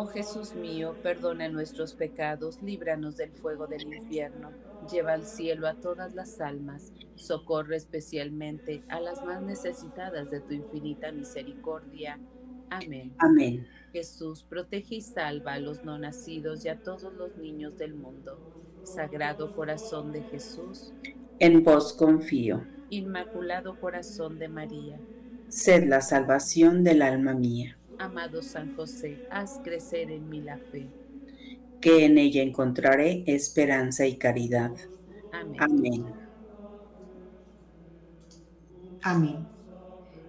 Oh 0.00 0.06
Jesús 0.06 0.54
mío, 0.54 0.94
perdona 1.02 1.48
nuestros 1.48 1.92
pecados, 1.92 2.62
líbranos 2.62 3.16
del 3.16 3.32
fuego 3.32 3.66
del 3.66 3.92
infierno, 3.92 4.52
lleva 4.88 5.12
al 5.12 5.26
cielo 5.26 5.66
a 5.66 5.74
todas 5.74 6.14
las 6.14 6.40
almas, 6.40 6.92
socorre 7.16 7.74
especialmente 7.74 8.84
a 8.86 9.00
las 9.00 9.24
más 9.24 9.42
necesitadas 9.42 10.30
de 10.30 10.38
tu 10.38 10.54
infinita 10.54 11.10
misericordia. 11.10 12.16
Amén. 12.70 13.12
Amén. 13.18 13.66
Jesús, 13.92 14.44
protege 14.44 14.94
y 14.94 15.00
salva 15.00 15.54
a 15.54 15.58
los 15.58 15.82
no 15.82 15.98
nacidos 15.98 16.64
y 16.64 16.68
a 16.68 16.80
todos 16.80 17.12
los 17.14 17.36
niños 17.36 17.76
del 17.76 17.94
mundo. 17.94 18.38
Sagrado 18.84 19.52
corazón 19.56 20.12
de 20.12 20.22
Jesús. 20.22 20.92
En 21.40 21.64
vos 21.64 21.92
confío. 21.92 22.64
Inmaculado 22.90 23.80
corazón 23.80 24.38
de 24.38 24.46
María. 24.46 25.00
Sed 25.48 25.88
la 25.88 26.02
salvación 26.02 26.84
del 26.84 27.02
alma 27.02 27.34
mía. 27.34 27.77
Amado 27.98 28.42
San 28.42 28.76
José, 28.76 29.26
haz 29.30 29.60
crecer 29.64 30.10
en 30.10 30.28
mí 30.28 30.40
la 30.40 30.58
fe. 30.58 30.86
Que 31.80 32.04
en 32.04 32.18
ella 32.18 32.42
encontraré 32.42 33.24
esperanza 33.26 34.06
y 34.06 34.16
caridad. 34.16 34.72
Amén. 35.32 35.56
Amén. 35.60 36.06
Amén. 39.02 39.46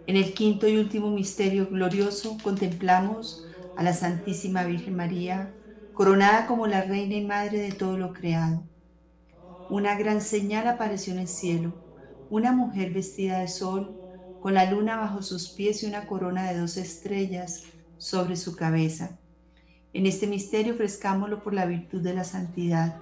En 0.07 0.15
el 0.15 0.33
quinto 0.33 0.67
y 0.67 0.77
último 0.77 1.11
misterio 1.11 1.67
glorioso 1.67 2.37
contemplamos 2.41 3.45
a 3.75 3.83
la 3.83 3.93
Santísima 3.93 4.63
Virgen 4.63 4.95
María, 4.95 5.53
coronada 5.93 6.47
como 6.47 6.65
la 6.65 6.81
Reina 6.81 7.15
y 7.15 7.25
Madre 7.25 7.59
de 7.59 7.71
todo 7.71 7.97
lo 7.97 8.13
creado. 8.13 8.63
Una 9.69 9.95
gran 9.95 10.21
señal 10.21 10.67
apareció 10.67 11.13
en 11.13 11.19
el 11.19 11.27
cielo, 11.27 11.73
una 12.31 12.51
mujer 12.51 12.91
vestida 12.91 13.39
de 13.39 13.47
sol, 13.47 13.98
con 14.41 14.53
la 14.53 14.69
luna 14.69 14.97
bajo 14.97 15.21
sus 15.21 15.49
pies 15.49 15.83
y 15.83 15.87
una 15.87 16.07
corona 16.07 16.49
de 16.49 16.59
dos 16.59 16.77
estrellas 16.77 17.63
sobre 17.97 18.35
su 18.35 18.55
cabeza. 18.55 19.17
En 19.93 20.05
este 20.05 20.27
misterio 20.27 20.73
ofrezcámoslo 20.73 21.43
por 21.43 21.53
la 21.53 21.65
virtud 21.65 22.01
de 22.01 22.13
la 22.13 22.23
santidad. 22.23 23.01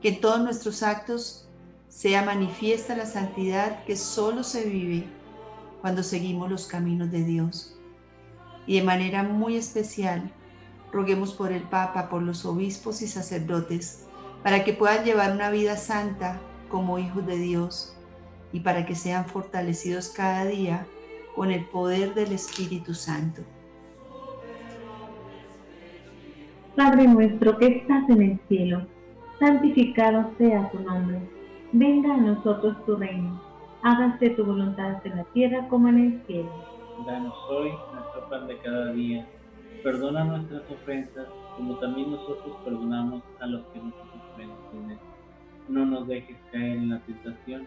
Que 0.00 0.10
en 0.10 0.20
todos 0.20 0.40
nuestros 0.40 0.82
actos 0.82 1.48
sea 1.88 2.24
manifiesta 2.24 2.96
la 2.96 3.06
santidad 3.06 3.84
que 3.84 3.96
solo 3.96 4.42
se 4.42 4.64
vive 4.64 5.06
cuando 5.80 6.02
seguimos 6.02 6.50
los 6.50 6.66
caminos 6.66 7.10
de 7.10 7.24
Dios. 7.24 7.76
Y 8.66 8.76
de 8.76 8.84
manera 8.84 9.22
muy 9.22 9.56
especial, 9.56 10.32
roguemos 10.92 11.34
por 11.34 11.52
el 11.52 11.62
Papa, 11.62 12.08
por 12.08 12.22
los 12.22 12.44
obispos 12.46 13.02
y 13.02 13.08
sacerdotes, 13.08 14.04
para 14.42 14.64
que 14.64 14.72
puedan 14.72 15.04
llevar 15.04 15.32
una 15.32 15.50
vida 15.50 15.76
santa 15.76 16.40
como 16.70 16.98
hijos 16.98 17.26
de 17.26 17.36
Dios 17.36 17.94
y 18.54 18.60
para 18.60 18.86
que 18.86 18.94
sean 18.94 19.26
fortalecidos 19.26 20.10
cada 20.10 20.44
día 20.44 20.86
con 21.34 21.50
el 21.50 21.64
poder 21.64 22.14
del 22.14 22.32
Espíritu 22.32 22.94
Santo. 22.94 23.42
Padre 26.76 27.08
nuestro 27.08 27.58
que 27.58 27.66
estás 27.66 28.08
en 28.08 28.22
el 28.22 28.40
cielo, 28.46 28.86
santificado 29.40 30.30
sea 30.38 30.70
tu 30.70 30.78
nombre. 30.78 31.18
Venga 31.72 32.14
a 32.14 32.16
nosotros 32.16 32.76
tu 32.86 32.94
reino. 32.94 33.42
Hágase 33.82 34.30
tu 34.30 34.44
voluntad 34.44 35.04
en 35.04 35.16
la 35.16 35.24
tierra 35.24 35.66
como 35.68 35.88
en 35.88 35.98
el 35.98 36.26
cielo. 36.28 36.50
Danos 37.04 37.34
hoy 37.50 37.72
nuestro 37.92 38.28
pan 38.30 38.46
de 38.46 38.58
cada 38.58 38.92
día. 38.92 39.26
Perdona 39.82 40.22
nuestras 40.22 40.62
ofensas, 40.70 41.26
como 41.56 41.76
también 41.80 42.12
nosotros 42.12 42.56
perdonamos 42.64 43.20
a 43.40 43.46
los 43.46 43.66
que 43.66 43.80
nos 43.80 43.94
ofenden. 44.32 44.98
No 45.68 45.84
nos 45.86 46.06
dejes 46.06 46.36
caer 46.52 46.76
en 46.76 46.90
la 46.90 47.00
tentación 47.00 47.66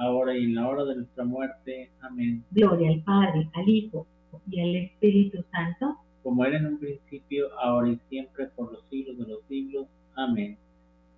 ahora 0.00 0.36
y 0.36 0.44
en 0.44 0.54
la 0.54 0.68
hora 0.68 0.84
de 0.84 0.96
nuestra 0.96 1.24
muerte. 1.24 1.90
Amén. 2.00 2.42
Gloria 2.50 2.90
al 2.90 3.02
Padre, 3.02 3.48
al 3.54 3.68
Hijo 3.68 4.06
y 4.50 4.60
al 4.60 4.76
Espíritu 4.76 5.44
Santo. 5.50 5.96
Como 6.22 6.44
era 6.44 6.58
en 6.58 6.66
un 6.66 6.78
principio, 6.78 7.48
ahora 7.58 7.88
y 7.90 8.00
siempre, 8.08 8.46
por 8.56 8.72
los 8.72 8.82
siglos 8.90 9.18
de 9.18 9.26
los 9.26 9.42
siglos. 9.48 9.86
Amén. 10.16 10.56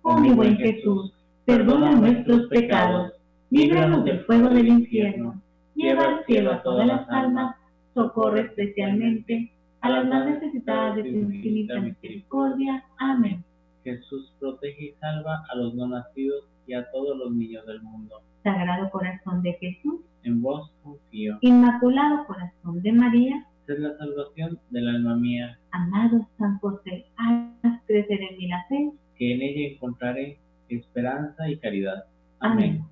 Oh 0.01 0.19
mi 0.19 0.31
buen 0.31 0.57
Jesús, 0.57 1.13
perdona 1.45 1.95
nuestros 1.95 2.47
pecados, 2.47 3.13
líbranos 3.49 4.03
del 4.03 4.19
fuego 4.25 4.49
del 4.49 4.67
infierno, 4.67 5.41
lleva 5.75 6.03
al 6.03 6.25
cielo 6.25 6.51
a 6.51 6.61
todas 6.61 6.85
las 6.85 7.09
almas, 7.09 7.55
socorre 7.93 8.41
especialmente 8.41 9.49
a 9.79 9.89
las 9.89 10.05
más 10.07 10.25
necesitadas 10.25 10.97
de 10.97 11.03
tu 11.03 11.09
infinita 11.09 11.79
misericordia. 11.79 12.83
Amén. 12.97 13.43
Jesús 13.85 14.33
protege 14.39 14.87
y 14.87 14.91
salva 14.99 15.45
a 15.49 15.55
los 15.55 15.73
no 15.73 15.87
nacidos 15.87 16.45
y 16.67 16.73
a 16.73 16.89
todos 16.91 17.17
los 17.17 17.31
niños 17.31 17.65
del 17.65 17.81
mundo. 17.81 18.21
Sagrado 18.43 18.89
corazón 18.91 19.41
de 19.41 19.53
Jesús, 19.53 20.01
En 20.23 20.41
vos 20.41 20.71
confío. 20.83 21.37
Inmaculado 21.41 22.25
corazón 22.25 22.81
de 22.81 22.91
María, 22.93 23.47
Sed 23.65 23.79
la 23.79 23.97
salvación 23.97 24.59
del 24.71 24.89
alma 24.89 25.15
mía, 25.15 25.57
amado 25.71 26.27
San 26.37 26.59
José, 26.59 27.05
haz 27.15 27.81
crecer 27.87 28.19
en 28.21 28.37
mí 28.37 28.47
la 28.47 28.65
fe. 28.67 28.91
que 29.17 29.33
en 29.33 29.41
ella 29.41 29.73
encontraré 29.73 30.39
esperanza 30.67 31.49
y 31.49 31.57
caridad. 31.57 32.05
Amén. 32.39 32.83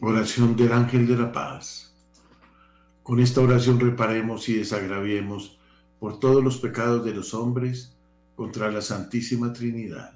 Oración 0.00 0.56
del 0.56 0.72
ángel 0.72 1.06
de 1.06 1.16
la 1.16 1.32
paz. 1.32 1.94
Con 3.02 3.20
esta 3.20 3.40
oración 3.40 3.80
reparemos 3.80 4.48
y 4.48 4.54
desagraviemos 4.54 5.58
por 5.98 6.18
todos 6.20 6.42
los 6.42 6.58
pecados 6.58 7.04
de 7.04 7.14
los 7.14 7.34
hombres 7.34 7.96
contra 8.34 8.70
la 8.70 8.80
Santísima 8.80 9.52
Trinidad. 9.52 10.15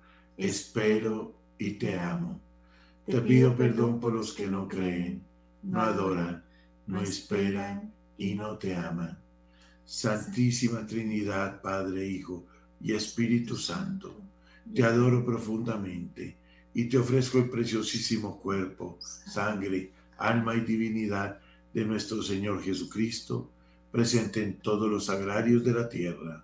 espero 0.41 1.35
y 1.57 1.73
te 1.73 1.99
amo. 1.99 2.41
Te 3.05 3.21
pido 3.21 3.55
perdón 3.55 3.99
por 3.99 4.13
los 4.13 4.33
que 4.33 4.47
no 4.47 4.67
creen, 4.67 5.21
no 5.63 5.81
adoran, 5.81 6.43
no 6.87 7.01
esperan 7.01 7.93
y 8.17 8.33
no 8.33 8.57
te 8.57 8.75
aman. 8.75 9.17
Santísima 9.85 10.85
Trinidad, 10.85 11.61
Padre, 11.61 12.07
Hijo 12.07 12.45
y 12.81 12.93
Espíritu 12.93 13.55
Santo, 13.55 14.19
te 14.73 14.83
adoro 14.83 15.23
profundamente 15.25 16.37
y 16.73 16.85
te 16.85 16.97
ofrezco 16.97 17.37
el 17.39 17.49
preciosísimo 17.49 18.39
cuerpo, 18.39 18.97
sangre, 19.01 19.91
alma 20.17 20.55
y 20.55 20.61
divinidad 20.61 21.39
de 21.73 21.85
nuestro 21.85 22.23
Señor 22.23 22.63
Jesucristo, 22.63 23.51
presente 23.91 24.41
en 24.41 24.59
todos 24.59 24.89
los 24.89 25.09
agrarios 25.09 25.63
de 25.63 25.73
la 25.73 25.89
tierra, 25.89 26.43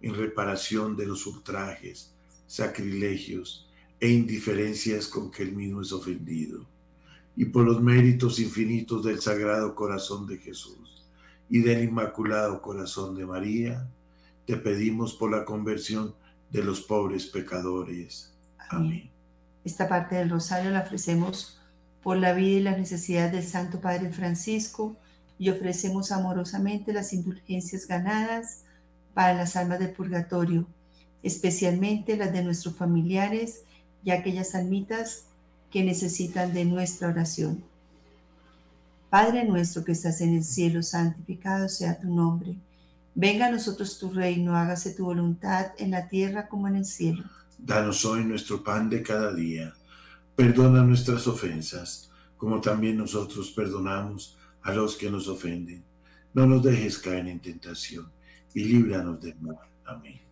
en 0.00 0.14
reparación 0.14 0.96
de 0.96 1.06
los 1.06 1.26
ultrajes, 1.26 2.11
sacrilegios 2.52 3.66
e 3.98 4.10
indiferencias 4.10 5.06
con 5.06 5.30
que 5.30 5.42
él 5.42 5.52
mismo 5.52 5.80
es 5.80 5.90
ofendido, 5.90 6.66
y 7.34 7.46
por 7.46 7.64
los 7.64 7.80
méritos 7.80 8.38
infinitos 8.38 9.02
del 9.04 9.22
Sagrado 9.22 9.74
Corazón 9.74 10.26
de 10.26 10.36
Jesús 10.36 11.02
y 11.48 11.60
del 11.62 11.84
Inmaculado 11.84 12.60
Corazón 12.60 13.16
de 13.16 13.24
María, 13.24 13.88
te 14.44 14.58
pedimos 14.58 15.14
por 15.14 15.30
la 15.30 15.46
conversión 15.46 16.14
de 16.50 16.62
los 16.62 16.82
pobres 16.82 17.24
pecadores. 17.24 18.34
Amén. 18.68 19.08
Esta 19.64 19.88
parte 19.88 20.16
del 20.16 20.28
rosario 20.28 20.70
la 20.72 20.80
ofrecemos 20.80 21.58
por 22.02 22.18
la 22.18 22.34
vida 22.34 22.58
y 22.58 22.62
las 22.62 22.76
necesidades 22.76 23.32
del 23.32 23.44
Santo 23.44 23.80
Padre 23.80 24.12
Francisco 24.12 24.94
y 25.38 25.48
ofrecemos 25.48 26.12
amorosamente 26.12 26.92
las 26.92 27.14
indulgencias 27.14 27.86
ganadas 27.86 28.64
para 29.14 29.32
las 29.32 29.56
almas 29.56 29.78
del 29.78 29.92
purgatorio, 29.92 30.66
especialmente 31.22 32.16
las 32.16 32.32
de 32.32 32.42
nuestros 32.42 32.74
familiares 32.74 33.62
y 34.04 34.10
aquellas 34.10 34.54
almitas 34.54 35.26
que 35.70 35.82
necesitan 35.82 36.52
de 36.52 36.64
nuestra 36.64 37.08
oración. 37.08 37.62
Padre 39.10 39.44
nuestro 39.44 39.84
que 39.84 39.92
estás 39.92 40.20
en 40.20 40.36
el 40.36 40.44
cielo, 40.44 40.82
santificado 40.82 41.68
sea 41.68 42.00
tu 42.00 42.08
nombre. 42.08 42.56
Venga 43.14 43.46
a 43.46 43.50
nosotros 43.50 43.98
tu 43.98 44.10
reino, 44.10 44.56
hágase 44.56 44.92
tu 44.94 45.04
voluntad 45.04 45.72
en 45.78 45.90
la 45.90 46.08
tierra 46.08 46.48
como 46.48 46.66
en 46.66 46.76
el 46.76 46.86
cielo. 46.86 47.24
Danos 47.58 48.04
hoy 48.06 48.24
nuestro 48.24 48.64
pan 48.64 48.88
de 48.88 49.02
cada 49.02 49.34
día. 49.34 49.74
Perdona 50.34 50.82
nuestras 50.82 51.26
ofensas, 51.26 52.10
como 52.38 52.60
también 52.60 52.96
nosotros 52.96 53.50
perdonamos 53.50 54.38
a 54.62 54.72
los 54.72 54.96
que 54.96 55.10
nos 55.10 55.28
ofenden. 55.28 55.84
No 56.32 56.46
nos 56.46 56.62
dejes 56.62 56.98
caer 56.98 57.28
en 57.28 57.40
tentación 57.40 58.10
y 58.54 58.64
líbranos 58.64 59.20
del 59.20 59.38
mal. 59.40 59.58
Amén. 59.84 60.31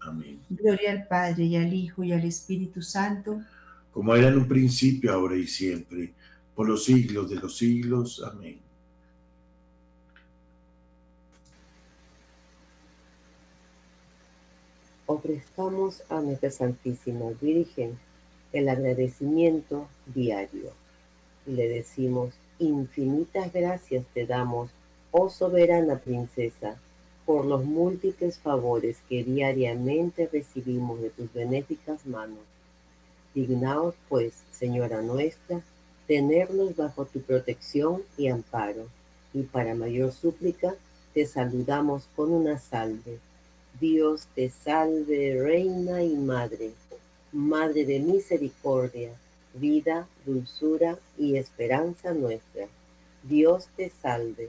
Amén. 0.00 0.40
Gloria 0.48 0.92
al 0.92 1.06
Padre 1.06 1.44
y 1.44 1.56
al 1.56 1.72
Hijo 1.72 2.04
y 2.04 2.12
al 2.12 2.24
Espíritu 2.24 2.82
Santo. 2.82 3.42
Como 3.92 4.14
era 4.14 4.28
en 4.28 4.38
un 4.38 4.48
principio, 4.48 5.12
ahora 5.12 5.36
y 5.36 5.46
siempre, 5.46 6.12
por 6.54 6.68
los 6.68 6.84
siglos 6.84 7.28
de 7.30 7.36
los 7.36 7.56
siglos. 7.56 8.22
Amén. 8.24 8.60
Ofrezcamos 15.06 16.02
a 16.10 16.20
nuestra 16.20 16.50
Santísima 16.50 17.30
Virgen 17.40 17.98
el 18.52 18.68
agradecimiento 18.68 19.88
diario. 20.06 20.72
Le 21.46 21.68
decimos, 21.68 22.34
infinitas 22.58 23.52
gracias 23.52 24.04
te 24.12 24.26
damos, 24.26 24.70
oh 25.10 25.30
soberana 25.30 25.96
princesa 25.96 26.78
por 27.28 27.44
los 27.44 27.62
múltiples 27.62 28.38
favores 28.38 28.96
que 29.06 29.22
diariamente 29.22 30.30
recibimos 30.32 31.02
de 31.02 31.10
tus 31.10 31.30
benéficas 31.30 32.06
manos. 32.06 32.38
Dignaos, 33.34 33.94
pues, 34.08 34.32
Señora 34.50 35.02
nuestra, 35.02 35.60
tenernos 36.06 36.74
bajo 36.74 37.04
tu 37.04 37.20
protección 37.20 38.02
y 38.16 38.28
amparo, 38.28 38.86
y 39.34 39.42
para 39.42 39.74
mayor 39.74 40.10
súplica 40.12 40.74
te 41.12 41.26
saludamos 41.26 42.08
con 42.16 42.32
una 42.32 42.58
salve. 42.58 43.18
Dios 43.78 44.26
te 44.34 44.48
salve, 44.48 45.38
Reina 45.38 46.02
y 46.02 46.16
Madre, 46.16 46.70
Madre 47.32 47.84
de 47.84 47.98
misericordia, 48.00 49.12
vida, 49.52 50.08
dulzura 50.24 50.98
y 51.18 51.36
esperanza 51.36 52.14
nuestra. 52.14 52.68
Dios 53.22 53.68
te 53.76 53.92
salve 54.00 54.48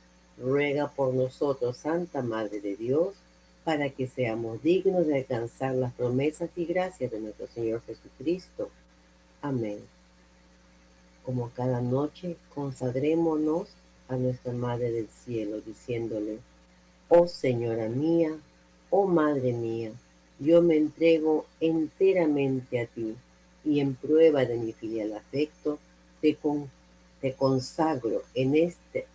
ruega 0.41 0.89
por 0.89 1.13
nosotros, 1.13 1.77
Santa 1.77 2.21
Madre 2.21 2.59
de 2.59 2.75
Dios, 2.75 3.13
para 3.63 3.89
que 3.89 4.07
seamos 4.07 4.61
dignos 4.63 5.05
de 5.07 5.17
alcanzar 5.17 5.75
las 5.75 5.93
promesas 5.93 6.49
y 6.55 6.65
gracias 6.65 7.11
de 7.11 7.19
nuestro 7.19 7.47
Señor 7.47 7.81
Jesucristo. 7.85 8.69
Amén. 9.41 9.79
Como 11.23 11.51
cada 11.51 11.81
noche, 11.81 12.37
consagrémonos 12.55 13.69
a 14.09 14.15
nuestra 14.15 14.51
Madre 14.53 14.91
del 14.91 15.07
Cielo, 15.07 15.61
diciéndole, 15.61 16.39
Oh 17.07 17.27
Señora 17.27 17.87
mía, 17.87 18.35
oh 18.89 19.05
Madre 19.05 19.53
mía, 19.53 19.91
yo 20.39 20.61
me 20.61 20.77
entrego 20.77 21.45
enteramente 21.59 22.81
a 22.81 22.87
ti 22.87 23.15
y 23.63 23.79
en 23.79 23.93
prueba 23.93 24.43
de 24.45 24.57
mi 24.57 24.73
filial 24.73 25.13
afecto, 25.13 25.77
te, 26.19 26.37
te 27.21 27.33
consagro 27.33 28.23
en 28.33 28.55
este 28.55 29.05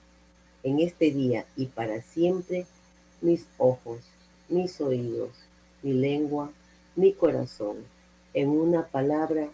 en 0.66 0.80
este 0.80 1.12
día 1.12 1.46
y 1.56 1.66
para 1.66 2.02
siempre 2.02 2.66
mis 3.20 3.46
ojos, 3.56 4.00
mis 4.48 4.80
oídos, 4.80 5.30
mi 5.84 5.92
lengua, 5.92 6.50
mi 6.96 7.12
corazón, 7.12 7.76
en 8.34 8.48
una 8.48 8.84
palabra, 8.84 9.48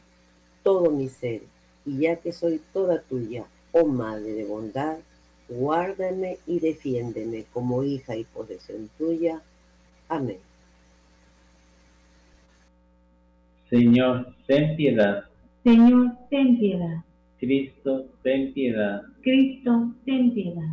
todo 0.62 0.90
mi 0.90 1.10
ser, 1.10 1.42
y 1.84 1.98
ya 1.98 2.16
que 2.16 2.32
soy 2.32 2.62
toda 2.72 3.02
tuya, 3.02 3.44
oh 3.72 3.84
Madre 3.84 4.32
de 4.32 4.46
bondad, 4.46 4.96
guárdame 5.50 6.38
y 6.46 6.60
defiéndeme 6.60 7.44
como 7.52 7.84
hija 7.84 8.16
y 8.16 8.24
posesión 8.24 8.88
tuya. 8.96 9.42
Amén. 10.08 10.38
Señor, 13.68 14.34
ten 14.46 14.76
piedad. 14.76 15.24
Señor, 15.62 16.12
ten 16.30 16.58
piedad. 16.58 17.04
Cristo, 17.38 18.06
ten 18.22 18.54
piedad. 18.54 19.02
Cristo, 19.20 19.92
ten 20.06 20.32
piedad. 20.32 20.72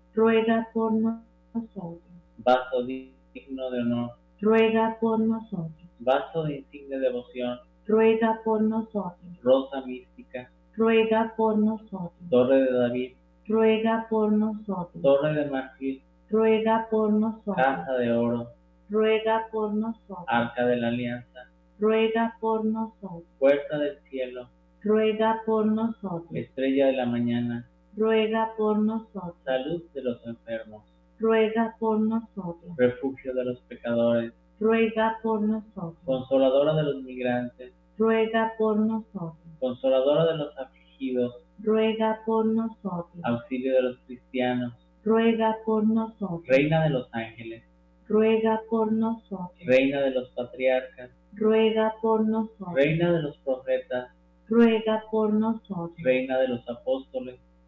ruega 0.13 0.67
por 0.73 0.93
nosotros. 0.93 1.99
Vaso 2.37 2.83
digno 2.83 3.69
de 3.69 3.81
honor, 3.81 4.11
ruega 4.39 4.97
por 4.99 5.19
nosotros. 5.19 5.71
Vaso 5.99 6.43
de 6.43 6.57
insigne 6.57 6.97
devoción, 6.97 7.59
ruega 7.87 8.39
por 8.43 8.61
nosotros. 8.61 9.15
Rosa 9.43 9.81
mística, 9.85 10.49
ruega 10.75 11.33
por 11.37 11.57
nosotros. 11.57 12.11
Torre 12.29 12.61
de 12.61 12.73
David, 12.73 13.11
ruega 13.47 14.07
por 14.09 14.31
nosotros. 14.31 15.01
Torre 15.01 15.33
de 15.33 15.49
marfil, 15.49 16.01
ruega 16.29 16.87
por 16.89 17.11
nosotros. 17.11 17.55
Casa 17.55 17.93
de 17.97 18.11
oro, 18.11 18.49
ruega 18.89 19.47
por 19.51 19.73
nosotros. 19.73 20.25
Arca 20.27 20.65
de 20.65 20.77
la 20.77 20.87
Alianza, 20.87 21.49
ruega 21.79 22.35
por 22.39 22.65
nosotros. 22.65 23.23
Puerta 23.39 23.77
del 23.77 23.99
cielo, 24.09 24.49
ruega 24.81 25.41
por 25.45 25.65
nosotros. 25.65 26.33
Estrella 26.33 26.87
de 26.87 26.93
la 26.93 27.05
mañana, 27.05 27.67
ruega 27.95 28.51
por 28.57 28.79
nosotros. 28.79 29.35
Salud 29.43 29.83
de 29.93 30.01
los 30.01 30.25
enfermos, 30.25 30.83
ruega 31.19 31.75
por 31.79 31.99
nosotros. 31.99 32.75
Refugio 32.77 33.33
de 33.33 33.45
los 33.45 33.59
pecadores, 33.61 34.33
ruega 34.59 35.17
por 35.21 35.41
nosotros. 35.41 35.95
Consoladora 36.05 36.73
de 36.75 36.83
los 36.83 37.03
migrantes, 37.03 37.73
ruega 37.97 38.53
por 38.57 38.77
nosotros. 38.79 39.35
Consoladora 39.59 40.31
de 40.31 40.37
los 40.37 40.57
afligidos, 40.57 41.35
ruega 41.59 42.19
por 42.25 42.45
nosotros. 42.45 43.23
Auxilio 43.23 43.75
de 43.75 43.81
los 43.81 43.97
cristianos, 44.05 44.73
ruega 45.03 45.57
por 45.65 45.87
nosotros. 45.87 46.47
Reina 46.47 46.83
de 46.83 46.89
los 46.89 47.07
ángeles, 47.11 47.63
ruega 48.07 48.61
por 48.69 48.91
nosotros. 48.91 49.51
Reina 49.65 50.01
de 50.01 50.11
los 50.11 50.29
patriarcas, 50.29 51.11
ruega 51.33 51.93
por 52.01 52.27
nosotros. 52.27 52.73
Reina 52.73 53.11
de 53.11 53.21
los 53.21 53.37
profetas, 53.37 54.09
ruega 54.47 55.03
por 55.11 55.33
nosotros. 55.33 55.91
Reina 56.03 56.37
de 56.39 56.47
los 56.49 56.69
apóstoles, 56.69 57.39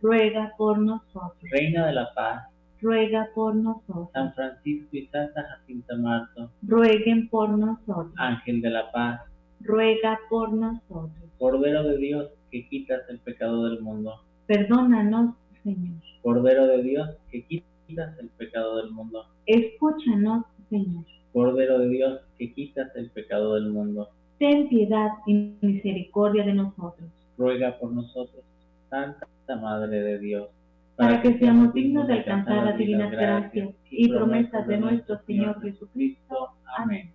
ruega 0.00 0.52
por 0.56 0.78
nosotros. 0.78 1.50
Reina 1.50 1.86
de 1.86 1.92
la 1.92 2.12
paz, 2.14 2.48
ruega 2.80 3.28
por 3.34 3.54
nosotros. 3.54 4.08
San 4.12 4.32
Francisco 4.34 4.88
y 4.92 5.06
Santa 5.06 5.42
Jacinta 5.42 5.96
Marto, 5.96 6.50
rueguen 6.62 7.28
por 7.28 7.50
nosotros. 7.50 8.12
Ángel 8.16 8.60
de 8.60 8.70
la 8.70 8.90
paz, 8.92 9.20
ruega 9.60 10.18
por 10.30 10.52
nosotros. 10.52 11.12
Cordero 11.38 11.84
de 11.84 11.96
Dios 11.98 12.30
que 12.50 12.68
quitas 12.68 13.02
el 13.08 13.18
pecado 13.20 13.64
del 13.68 13.80
mundo, 13.80 14.22
perdónanos, 14.46 15.34
Señor. 15.62 15.96
Cordero 16.22 16.66
de 16.66 16.82
Dios 16.82 17.10
que 17.30 17.44
quitas 17.44 18.18
el 18.18 18.28
pecado 18.30 18.76
del 18.78 18.90
mundo, 18.90 19.26
escúchanos, 19.46 20.44
Señor. 20.70 21.04
Cordero 21.32 21.78
de 21.78 21.88
Dios 21.88 22.20
que 22.38 22.52
quitas 22.54 22.94
el 22.96 23.10
pecado 23.10 23.54
del 23.54 23.68
mundo, 23.70 24.08
ten 24.38 24.68
piedad 24.68 25.08
y 25.26 25.54
misericordia 25.60 26.44
de 26.44 26.54
nosotros. 26.54 27.10
Ruega 27.36 27.78
por 27.78 27.92
nosotros, 27.92 28.42
Santa 29.48 29.62
Madre 29.62 30.02
de 30.02 30.18
Dios, 30.18 30.50
para 30.94 31.22
que 31.22 31.38
seamos 31.38 31.72
dignos 31.72 32.06
de 32.06 32.14
alcanzar 32.14 32.64
las 32.64 32.76
divinas 32.76 33.10
gracias 33.10 33.70
y 33.90 34.08
promesas 34.08 34.66
de 34.66 34.76
nuestro 34.76 35.18
Señor 35.24 35.60
Jesucristo. 35.62 36.50
Amén. 36.76 37.10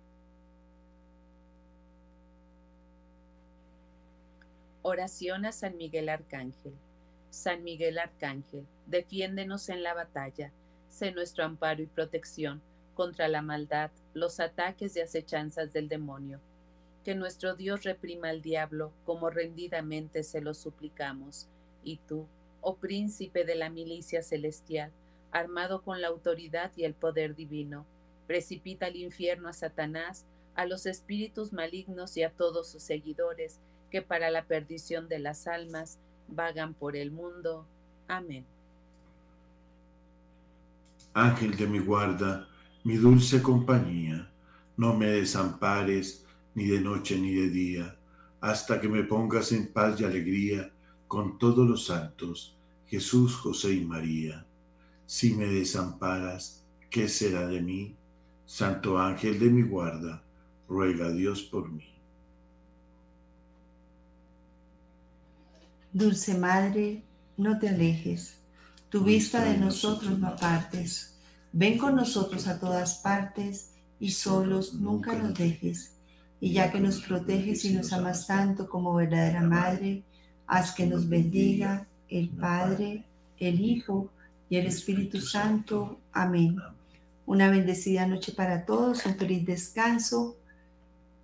Oración 4.82 5.44
a 5.44 5.52
San 5.52 5.76
Miguel 5.76 6.08
Arcángel. 6.08 6.74
San 7.30 7.62
Miguel 7.62 7.98
Arcángel, 7.98 8.66
defiéndenos 8.86 9.68
en 9.68 9.84
la 9.84 9.94
batalla, 9.94 10.50
sé 10.88 11.12
nuestro 11.12 11.44
amparo 11.44 11.82
y 11.82 11.86
protección 11.86 12.60
contra 12.94 13.28
la 13.28 13.42
maldad, 13.42 13.90
los 14.12 14.40
ataques 14.40 14.96
y 14.96 15.00
acechanzas 15.00 15.72
del 15.72 15.88
demonio. 15.88 16.40
Que 17.04 17.14
nuestro 17.14 17.54
Dios 17.54 17.84
reprima 17.84 18.30
al 18.30 18.42
diablo 18.42 18.92
como 19.04 19.30
rendidamente 19.30 20.22
se 20.22 20.40
lo 20.40 20.54
suplicamos. 20.54 21.48
Y 21.84 21.98
tú, 22.08 22.26
oh 22.60 22.76
príncipe 22.76 23.44
de 23.44 23.54
la 23.54 23.70
milicia 23.70 24.22
celestial, 24.22 24.90
armado 25.30 25.82
con 25.82 26.00
la 26.00 26.08
autoridad 26.08 26.72
y 26.76 26.84
el 26.84 26.94
poder 26.94 27.34
divino, 27.36 27.84
precipita 28.26 28.86
al 28.86 28.96
infierno 28.96 29.48
a 29.48 29.52
Satanás, 29.52 30.24
a 30.54 30.66
los 30.66 30.86
espíritus 30.86 31.52
malignos 31.52 32.16
y 32.16 32.22
a 32.22 32.30
todos 32.30 32.68
sus 32.70 32.82
seguidores, 32.82 33.58
que 33.90 34.00
para 34.02 34.30
la 34.30 34.44
perdición 34.44 35.08
de 35.08 35.18
las 35.18 35.46
almas 35.46 35.98
vagan 36.28 36.74
por 36.74 36.96
el 36.96 37.10
mundo. 37.10 37.66
Amén. 38.08 38.44
Ángel 41.12 41.56
de 41.56 41.66
mi 41.66 41.78
guarda, 41.78 42.48
mi 42.82 42.96
dulce 42.96 43.40
compañía, 43.40 44.30
no 44.76 44.94
me 44.94 45.06
desampares 45.06 46.24
ni 46.54 46.66
de 46.66 46.80
noche 46.80 47.18
ni 47.18 47.32
de 47.34 47.48
día, 47.50 47.96
hasta 48.40 48.80
que 48.80 48.88
me 48.88 49.04
pongas 49.04 49.52
en 49.52 49.72
paz 49.72 50.00
y 50.00 50.04
alegría 50.04 50.73
con 51.14 51.38
todos 51.38 51.64
los 51.64 51.86
santos, 51.86 52.56
Jesús, 52.88 53.36
José 53.36 53.72
y 53.74 53.84
María. 53.84 54.44
Si 55.06 55.32
me 55.32 55.46
desamparas, 55.46 56.64
¿qué 56.90 57.08
será 57.08 57.46
de 57.46 57.62
mí? 57.62 57.94
Santo 58.46 58.98
ángel 58.98 59.38
de 59.38 59.48
mi 59.48 59.62
guarda, 59.62 60.24
ruega 60.68 61.06
a 61.06 61.12
Dios 61.12 61.44
por 61.44 61.70
mí. 61.70 61.86
Dulce 65.92 66.36
Madre, 66.36 67.04
no 67.36 67.60
te 67.60 67.68
alejes, 67.68 68.40
tu 68.88 69.04
vista 69.04 69.44
de 69.44 69.56
nosotros 69.56 70.18
no 70.18 70.26
apartes. 70.26 71.16
Ven 71.52 71.78
con 71.78 71.94
nosotros 71.94 72.48
a 72.48 72.58
todas 72.58 72.96
partes 72.96 73.70
y 74.00 74.10
solos 74.10 74.74
nunca 74.74 75.14
nos 75.14 75.34
dejes. 75.34 75.92
Y 76.40 76.54
ya 76.54 76.72
que 76.72 76.80
nos 76.80 77.00
proteges 77.02 77.64
y 77.66 77.72
nos 77.72 77.92
amas 77.92 78.26
tanto 78.26 78.68
como 78.68 78.94
verdadera 78.94 79.42
Madre, 79.42 80.02
haz 80.46 80.74
que 80.74 80.86
nos 80.86 81.08
bendiga 81.08 81.86
el 82.08 82.28
Padre, 82.28 83.04
el 83.38 83.60
Hijo 83.60 84.10
y 84.48 84.56
el 84.56 84.66
Espíritu 84.66 85.20
Santo. 85.20 85.98
Amén. 86.12 86.56
Una 87.26 87.50
bendecida 87.50 88.06
noche 88.06 88.32
para 88.32 88.64
todos, 88.64 89.06
un 89.06 89.16
feliz 89.16 89.46
descanso. 89.46 90.36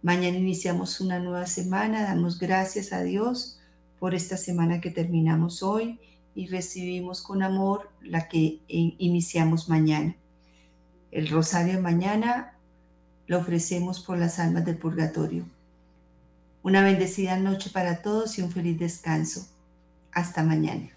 Mañana 0.03 0.39
iniciamos 0.39 1.01
una 1.01 1.19
nueva 1.19 1.47
semana, 1.47 2.03
damos 2.03 2.39
gracias 2.39 2.93
a 2.93 3.03
Dios 3.03 3.59
por 3.99 4.15
esta 4.15 4.37
semana 4.39 4.81
que 4.81 4.91
terminamos 4.91 5.63
hoy 5.63 5.99
y 6.35 6.47
recibimos 6.47 7.23
con 7.23 7.43
amor 7.43 7.91
la 8.03 8.29
que 8.29 8.61
iniciamos 8.67 9.69
mañana. 9.69 10.17
El 11.11 11.29
rosario 11.29 11.75
de 11.75 11.83
mañana 11.83 12.55
lo 13.27 13.39
ofrecemos 13.39 14.01
por 14.01 14.19
las 14.19 14.39
almas 14.39 14.65
del 14.65 14.79
purgatorio. 14.79 15.45
Una 16.63 16.83
bendecida 16.83 17.39
noche 17.39 17.71
para 17.71 18.03
todos 18.03 18.39
y 18.39 18.43
un 18.43 18.53
feliz 18.53 18.79
descanso. 18.79 19.49
Hasta 20.13 20.43
mañana. 20.43 20.91